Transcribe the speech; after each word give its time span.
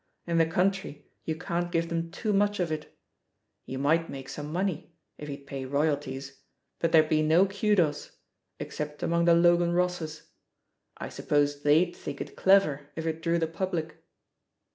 In 0.25 0.39
the 0.39 0.47
country 0.47 1.05
you 1.25 1.35
can't 1.35 1.71
give 1.71 1.89
them 1.89 2.09
too 2.09 2.33
much 2.33 2.59
of 2.59 2.71
it. 2.71 2.91
You 3.67 3.77
might 3.77 4.09
make 4.09 4.29
some 4.29 4.51
money— 4.51 4.95
^if 5.19 5.27
he'd 5.27 5.45
pay 5.45 5.63
royalties— 5.65 6.41
^but 6.81 6.91
there'd 6.91 7.07
be 7.07 7.21
no 7.21 7.45
kudos— 7.45 8.17
except 8.59 9.03
among 9.03 9.25
the 9.25 9.35
Logan 9.35 9.73
Rosses; 9.73 10.31
I 10.97 11.09
suppose 11.09 11.61
thej/d 11.61 11.93
think 11.95 12.19
it 12.19 12.35
clever 12.35 12.89
if 12.95 13.05
it 13.05 13.21
drew 13.21 13.37
the 13.37 13.45
public." 13.45 14.03